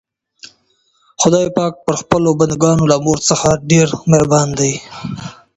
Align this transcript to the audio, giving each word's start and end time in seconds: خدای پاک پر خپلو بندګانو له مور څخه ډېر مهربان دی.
خدای 1.21 1.47
پاک 1.57 1.73
پر 1.83 1.95
خپلو 2.01 2.29
بندګانو 2.39 2.89
له 2.91 2.97
مور 3.05 3.19
څخه 3.29 3.49
ډېر 3.71 3.87
مهربان 4.11 4.47
دی. 4.59 4.73